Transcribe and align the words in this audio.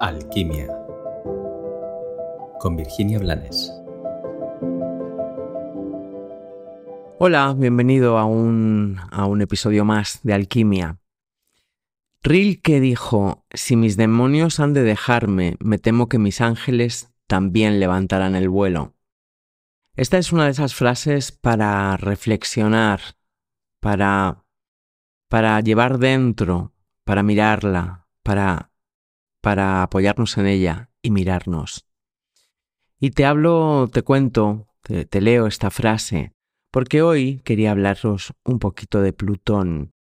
Alquimia 0.00 0.68
con 2.60 2.76
Virginia 2.76 3.18
Blanes. 3.18 3.72
Hola, 7.18 7.52
bienvenido 7.58 8.16
a 8.16 8.24
un, 8.24 9.00
a 9.10 9.26
un 9.26 9.42
episodio 9.42 9.84
más 9.84 10.20
de 10.22 10.34
Alquimia. 10.34 11.00
Rilke 12.22 12.78
dijo, 12.78 13.44
si 13.52 13.74
mis 13.74 13.96
demonios 13.96 14.60
han 14.60 14.72
de 14.72 14.82
dejarme, 14.82 15.56
me 15.58 15.78
temo 15.78 16.08
que 16.08 16.18
mis 16.18 16.40
ángeles 16.40 17.12
también 17.26 17.80
levantarán 17.80 18.36
el 18.36 18.48
vuelo. 18.48 18.94
Esta 19.96 20.18
es 20.18 20.32
una 20.32 20.44
de 20.44 20.52
esas 20.52 20.76
frases 20.76 21.32
para 21.32 21.96
reflexionar, 21.96 23.00
para, 23.80 24.44
para 25.28 25.60
llevar 25.60 25.98
dentro, 25.98 26.72
para 27.02 27.24
mirarla, 27.24 28.06
para 28.22 28.70
para 29.40 29.82
apoyarnos 29.82 30.36
en 30.38 30.46
ella 30.46 30.90
y 31.02 31.10
mirarnos. 31.10 31.86
Y 33.00 33.10
te 33.10 33.24
hablo, 33.24 33.88
te 33.92 34.02
cuento, 34.02 34.66
te, 34.82 35.20
leo 35.20 35.46
esta 35.46 35.70
frase, 35.70 36.32
porque 36.70 37.02
hoy 37.02 37.40
quería 37.44 37.70
hablaros 37.70 38.32
un 38.44 38.58
poquito 38.58 39.00
de 39.00 39.12
Plutón. 39.12 39.92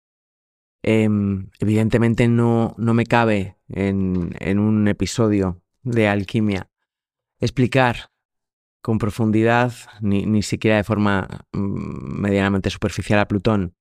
Em, 0.83 1.51
evidentemente 1.59 2.29
no, 2.29 2.75
no 2.79 2.95
me 2.95 3.05
cabe 3.05 3.59
en, 3.69 4.35
en 4.41 4.59
un 4.59 4.89
episodio 4.89 5.63
de 5.83 6.09
alquimia 6.09 6.71
explicar 7.41 8.11
con 8.81 8.99
profundidad, 8.99 9.73
ni, 10.01 10.27
ni 10.27 10.43
siquiera 10.43 10.77
de 10.77 10.85
forma 10.85 11.27
mm, 11.53 12.21
medianamente 12.21 12.71
superficial 12.71 13.19
a 13.19 13.29
Plutón, 13.29 13.75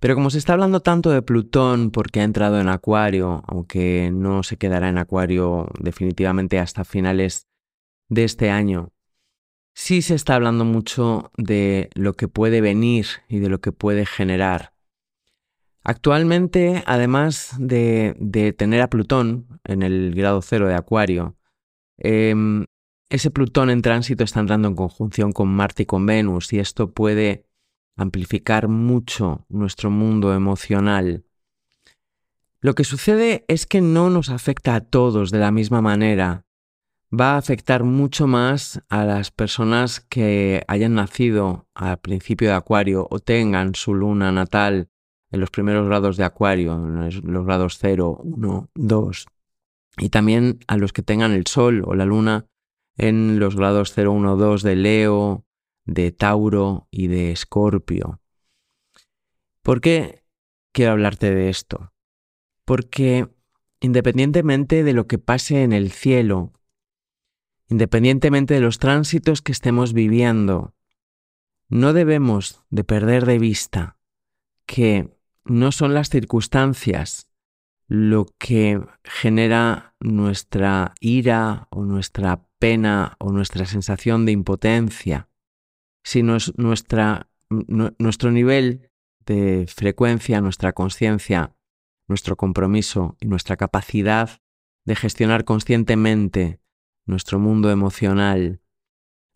pero 0.00 0.14
como 0.14 0.30
se 0.30 0.38
está 0.38 0.54
hablando 0.54 0.80
tanto 0.80 1.10
de 1.10 1.20
Plutón 1.20 1.90
porque 1.90 2.20
ha 2.20 2.24
entrado 2.24 2.58
en 2.58 2.68
Acuario, 2.68 3.42
aunque 3.46 4.10
no 4.12 4.42
se 4.42 4.56
quedará 4.56 4.88
en 4.88 4.96
Acuario 4.96 5.68
definitivamente 5.78 6.58
hasta 6.58 6.84
finales 6.84 7.46
de 8.08 8.24
este 8.24 8.50
año, 8.50 8.92
sí 9.74 10.00
se 10.00 10.14
está 10.14 10.34
hablando 10.34 10.64
mucho 10.64 11.30
de 11.36 11.90
lo 11.94 12.14
que 12.14 12.28
puede 12.28 12.62
venir 12.62 13.06
y 13.28 13.40
de 13.40 13.50
lo 13.50 13.60
que 13.60 13.72
puede 13.72 14.06
generar. 14.06 14.72
Actualmente, 15.84 16.82
además 16.86 17.54
de, 17.58 18.54
tener 18.56 18.80
a 18.80 18.90
Plutón 18.90 19.60
en 19.64 19.82
el 19.82 20.14
grado 20.14 20.40
cero 20.40 20.66
de 20.66 20.74
Acuario, 20.74 21.36
em, 21.98 22.64
ese 23.10 23.30
Plutón 23.30 23.68
en 23.68 23.82
tránsito 23.82 24.24
está 24.24 24.40
entrando 24.40 24.68
en 24.68 24.76
conjunción 24.76 25.32
con 25.32 25.48
Marte 25.48 25.82
y 25.82 25.86
con 25.86 26.06
Venus 26.06 26.52
y 26.54 26.58
esto 26.58 26.92
puede 26.92 27.49
amplificar 28.00 28.68
mucho 28.68 29.44
nuestro 29.48 29.90
mundo 29.90 30.34
emocional. 30.34 31.24
Lo 32.60 32.74
que 32.74 32.84
sucede 32.84 33.44
es 33.48 33.66
que 33.66 33.80
no 33.80 34.10
nos 34.10 34.30
afecta 34.30 34.74
a 34.74 34.80
todos 34.80 35.30
de 35.30 35.38
la 35.38 35.50
misma 35.50 35.82
manera. 35.82 36.46
Va 37.12 37.34
a 37.34 37.38
afectar 37.38 37.84
mucho 37.84 38.26
más 38.26 38.82
a 38.88 39.04
las 39.04 39.30
personas 39.30 40.00
que 40.00 40.62
hayan 40.68 40.94
nacido 40.94 41.66
al 41.74 41.98
principio 41.98 42.48
de 42.48 42.54
Acuario 42.54 43.06
o 43.10 43.18
tengan 43.18 43.74
su 43.74 43.94
luna 43.94 44.32
natal 44.32 44.88
en 45.30 45.40
los 45.40 45.50
primeros 45.50 45.86
grados 45.86 46.16
de 46.16 46.24
Acuario, 46.24 46.74
en 46.74 47.32
los 47.32 47.44
grados 47.44 47.78
0, 47.78 48.20
1, 48.22 48.70
2, 48.74 49.26
y 49.98 50.08
también 50.08 50.60
a 50.66 50.76
los 50.76 50.92
que 50.92 51.02
tengan 51.02 51.32
el 51.32 51.46
Sol 51.46 51.82
o 51.86 51.94
la 51.94 52.04
Luna 52.04 52.46
en 52.96 53.38
los 53.38 53.56
grados 53.56 53.92
0, 53.94 54.12
1, 54.12 54.36
2 54.36 54.62
de 54.62 54.76
Leo, 54.76 55.44
de 55.90 56.12
Tauro 56.12 56.86
y 56.92 57.08
de 57.08 57.32
Escorpio. 57.32 58.20
¿Por 59.62 59.80
qué 59.80 60.24
quiero 60.72 60.92
hablarte 60.92 61.34
de 61.34 61.48
esto? 61.48 61.92
Porque 62.64 63.28
independientemente 63.80 64.84
de 64.84 64.92
lo 64.92 65.08
que 65.08 65.18
pase 65.18 65.64
en 65.64 65.72
el 65.72 65.90
cielo, 65.90 66.52
independientemente 67.68 68.54
de 68.54 68.60
los 68.60 68.78
tránsitos 68.78 69.42
que 69.42 69.52
estemos 69.52 69.92
viviendo, 69.92 70.74
no 71.68 71.92
debemos 71.92 72.62
de 72.70 72.84
perder 72.84 73.26
de 73.26 73.38
vista 73.38 73.98
que 74.66 75.16
no 75.44 75.72
son 75.72 75.94
las 75.94 76.08
circunstancias 76.08 77.30
lo 77.88 78.26
que 78.38 78.80
genera 79.02 79.96
nuestra 79.98 80.94
ira 81.00 81.66
o 81.70 81.84
nuestra 81.84 82.46
pena 82.60 83.16
o 83.18 83.32
nuestra 83.32 83.66
sensación 83.66 84.26
de 84.26 84.32
impotencia, 84.32 85.29
sino 86.02 86.36
es 86.36 86.56
nuestra, 86.56 87.28
nuestro 87.48 88.30
nivel 88.30 88.90
de 89.26 89.66
frecuencia, 89.68 90.40
nuestra 90.40 90.72
conciencia, 90.72 91.54
nuestro 92.08 92.36
compromiso 92.36 93.16
y 93.20 93.26
nuestra 93.26 93.56
capacidad 93.56 94.40
de 94.84 94.96
gestionar 94.96 95.44
conscientemente 95.44 96.60
nuestro 97.06 97.38
mundo 97.38 97.70
emocional. 97.70 98.60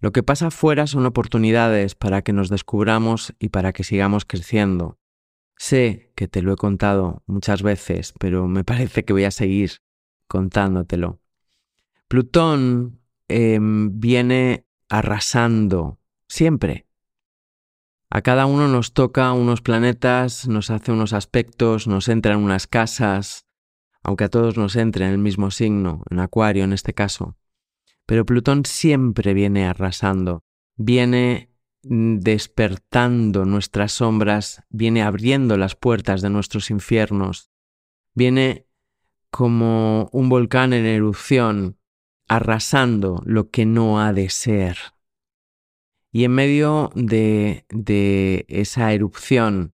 Lo 0.01 0.13
que 0.13 0.23
pasa 0.23 0.49
afuera 0.49 0.87
son 0.87 1.07
oportunidades 1.07 1.95
para 1.95 2.23
que 2.23 2.33
nos 2.33 2.49
descubramos 2.49 3.35
y 3.39 3.51
para 3.51 3.73
que 3.73 3.85
sigamos 3.85 4.25
creciendo. 4.25 4.99
Sé 5.57 6.13
que 6.17 6.29
te 6.29 6.43
lo 6.43 6.53
he 6.53 6.57
contado 6.57 7.23
muchas 7.27 7.63
veces, 7.63 8.13
pero 8.19 8.49
me 8.49 8.65
parece 8.71 9.05
que 9.05 9.13
voy 9.13 9.25
a 9.25 9.31
seguir 9.31 9.79
contándotelo. 10.27 11.21
Plutón 12.09 13.01
em, 13.29 13.99
viene 13.99 14.67
arrasando 14.89 16.01
siempre. 16.29 16.87
A 18.11 18.23
cada 18.23 18.47
uno 18.47 18.69
nos 18.69 18.93
toca 18.93 19.33
unos 19.33 19.61
planetas, 19.61 20.47
nos 20.47 20.71
hace 20.71 20.93
unos 20.93 21.13
aspectos, 21.13 21.89
nos 21.89 22.09
entra 22.09 22.35
en 22.35 22.41
unas 22.41 22.67
casas, 22.67 23.47
aunque 24.05 24.25
a 24.25 24.29
todos 24.29 24.57
nos 24.57 24.77
entre 24.77 25.07
en 25.07 25.11
el 25.11 25.19
mismo 25.19 25.51
signo, 25.51 26.03
en 26.11 26.21
Acuario 26.21 26.63
en 26.65 26.73
este 26.73 26.95
caso. 26.95 27.37
Pero 28.07 28.25
Plutón 28.25 28.65
siempre 28.67 29.35
viene 29.35 29.67
arrasando, 29.67 30.45
viene 30.77 31.51
mm, 31.83 32.19
despertando 32.19 33.45
nuestras 33.47 33.93
sombras, 33.93 34.63
viene 34.69 35.03
abriendo 35.03 35.57
las 35.57 35.75
puertas 35.75 36.23
de 36.23 36.31
nuestros 36.31 36.71
infiernos, 36.71 37.51
viene 38.15 38.69
como 39.31 40.09
un 40.13 40.29
volcán 40.29 40.73
en 40.73 40.87
erupción, 40.87 41.81
arrasando 42.29 43.21
lo 43.25 43.51
que 43.51 43.67
no 43.67 44.01
ha 44.01 44.13
de 44.13 44.31
ser. 44.31 44.94
Y 46.15 46.23
en 46.23 46.31
medio 46.31 46.93
de, 46.95 47.67
de 47.71 48.45
esa 48.49 48.93
erupción 48.93 49.73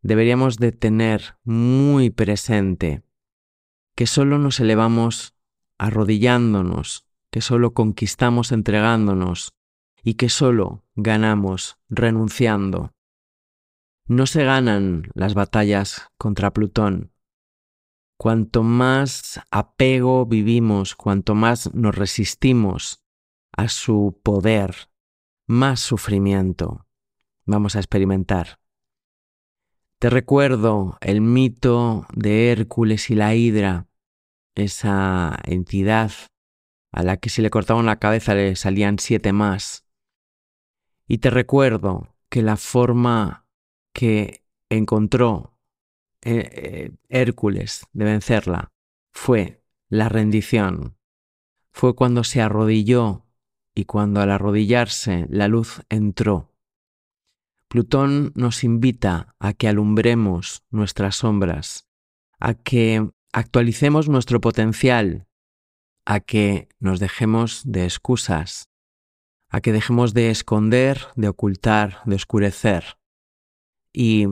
deberíamos 0.00 0.56
de 0.56 0.72
tener 0.72 1.36
muy 1.44 2.08
presente 2.08 3.02
que 3.94 4.06
solo 4.06 4.38
nos 4.38 4.58
elevamos 4.58 5.34
arrodillándonos, 5.76 7.04
que 7.30 7.42
solo 7.42 7.74
conquistamos 7.74 8.52
entregándonos 8.52 9.52
y 10.02 10.14
que 10.14 10.30
solo 10.30 10.82
ganamos 10.94 11.76
renunciando. 11.90 12.94
No 14.06 14.24
se 14.24 14.44
ganan 14.44 15.10
las 15.12 15.34
batallas 15.34 16.08
contra 16.16 16.54
Plutón. 16.54 17.12
Cuanto 18.16 18.62
más 18.62 19.42
apego 19.50 20.24
vivimos, 20.24 20.94
cuanto 20.94 21.34
más 21.34 21.74
nos 21.74 21.94
resistimos 21.94 23.02
a 23.52 23.68
su 23.68 24.18
poder, 24.22 24.88
más 25.46 25.80
sufrimiento 25.80 26.86
vamos 27.44 27.76
a 27.76 27.78
experimentar. 27.78 28.58
Te 29.98 30.10
recuerdo 30.10 30.98
el 31.00 31.20
mito 31.20 32.06
de 32.12 32.50
Hércules 32.50 33.08
y 33.10 33.14
la 33.14 33.34
Hidra, 33.34 33.86
esa 34.54 35.38
entidad 35.44 36.10
a 36.92 37.02
la 37.02 37.16
que 37.16 37.30
si 37.30 37.42
le 37.42 37.50
cortaban 37.50 37.86
la 37.86 37.98
cabeza 37.98 38.34
le 38.34 38.56
salían 38.56 38.98
siete 38.98 39.32
más. 39.32 39.86
Y 41.08 41.18
te 41.18 41.30
recuerdo 41.30 42.14
que 42.28 42.42
la 42.42 42.56
forma 42.56 43.46
que 43.92 44.44
encontró 44.68 45.58
eh, 46.22 46.50
eh, 46.52 46.90
Hércules 47.08 47.86
de 47.92 48.04
vencerla 48.04 48.72
fue 49.12 49.62
la 49.88 50.08
rendición. 50.08 50.96
Fue 51.70 51.94
cuando 51.94 52.24
se 52.24 52.40
arrodilló 52.40 53.25
y 53.76 53.84
cuando 53.84 54.20
al 54.22 54.30
arrodillarse 54.30 55.26
la 55.28 55.46
luz 55.46 55.82
entró. 55.90 56.50
Plutón 57.68 58.32
nos 58.34 58.64
invita 58.64 59.34
a 59.38 59.52
que 59.52 59.68
alumbremos 59.68 60.64
nuestras 60.70 61.16
sombras, 61.16 61.86
a 62.40 62.54
que 62.54 63.10
actualicemos 63.32 64.08
nuestro 64.08 64.40
potencial, 64.40 65.28
a 66.06 66.20
que 66.20 66.68
nos 66.80 67.00
dejemos 67.00 67.62
de 67.66 67.84
excusas, 67.84 68.70
a 69.50 69.60
que 69.60 69.72
dejemos 69.72 70.14
de 70.14 70.30
esconder, 70.30 71.08
de 71.14 71.28
ocultar, 71.28 72.00
de 72.06 72.16
oscurecer 72.16 72.96
y 73.92 74.26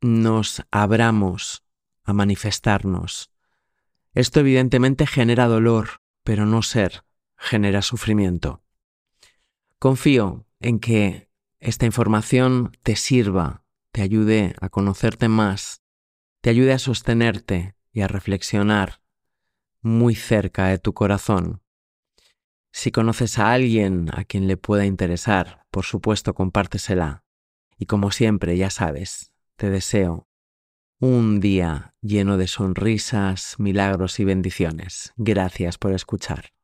nos 0.00 0.64
abramos 0.72 1.62
a 2.02 2.12
manifestarnos. 2.12 3.30
Esto 4.12 4.40
evidentemente 4.40 5.06
genera 5.06 5.46
dolor, 5.46 6.00
pero 6.24 6.46
no 6.46 6.62
ser 6.62 7.04
genera 7.36 7.82
sufrimiento. 7.82 8.64
Confío 9.78 10.44
en 10.58 10.80
que 10.80 11.30
esta 11.60 11.86
información 11.86 12.72
te 12.82 12.96
sirva, 12.96 13.62
te 13.92 14.02
ayude 14.02 14.54
a 14.60 14.70
conocerte 14.70 15.28
más, 15.28 15.82
te 16.40 16.50
ayude 16.50 16.72
a 16.72 16.80
sostenerte 16.80 17.76
y 17.92 18.00
a 18.00 18.08
reflexionar 18.08 19.02
muy 19.80 20.16
cerca 20.16 20.66
de 20.66 20.78
tu 20.78 20.94
corazón. 20.94 21.62
Si 22.72 22.90
conoces 22.90 23.38
a 23.38 23.52
alguien 23.52 24.10
a 24.12 24.24
quien 24.24 24.48
le 24.48 24.56
pueda 24.56 24.84
interesar, 24.84 25.64
por 25.70 25.84
supuesto 25.84 26.34
compártesela. 26.34 27.24
Y 27.78 27.86
como 27.86 28.10
siempre, 28.10 28.56
ya 28.56 28.70
sabes, 28.70 29.32
te 29.56 29.70
deseo 29.70 30.28
un 30.98 31.38
día 31.38 31.94
lleno 32.02 32.36
de 32.36 32.48
sonrisas, 32.48 33.54
milagros 33.58 34.18
y 34.18 34.24
bendiciones. 34.24 35.12
Gracias 35.16 35.78
por 35.78 35.92
escuchar. 35.92 36.57